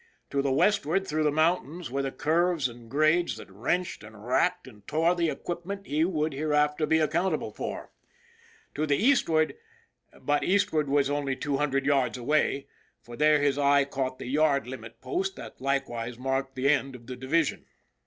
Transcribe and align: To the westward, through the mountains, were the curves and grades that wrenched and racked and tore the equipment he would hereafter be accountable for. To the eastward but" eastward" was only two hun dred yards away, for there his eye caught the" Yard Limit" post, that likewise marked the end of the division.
To 0.31 0.41
the 0.41 0.51
westward, 0.51 1.05
through 1.07 1.21
the 1.25 1.31
mountains, 1.31 1.91
were 1.91 2.01
the 2.01 2.11
curves 2.11 2.67
and 2.67 2.89
grades 2.89 3.37
that 3.37 3.51
wrenched 3.51 4.03
and 4.03 4.25
racked 4.25 4.65
and 4.67 4.81
tore 4.87 5.13
the 5.13 5.29
equipment 5.29 5.85
he 5.85 6.03
would 6.03 6.33
hereafter 6.33 6.87
be 6.87 6.97
accountable 6.97 7.51
for. 7.51 7.91
To 8.73 8.87
the 8.87 8.97
eastward 8.97 9.53
but" 10.19 10.43
eastward" 10.43 10.89
was 10.89 11.11
only 11.11 11.35
two 11.35 11.57
hun 11.57 11.69
dred 11.69 11.85
yards 11.85 12.17
away, 12.17 12.65
for 12.99 13.15
there 13.15 13.41
his 13.41 13.59
eye 13.59 13.85
caught 13.85 14.17
the" 14.17 14.25
Yard 14.39 14.65
Limit" 14.65 15.01
post, 15.01 15.35
that 15.35 15.61
likewise 15.61 16.17
marked 16.17 16.55
the 16.55 16.67
end 16.67 16.95
of 16.95 17.05
the 17.05 17.15
division. 17.15 17.67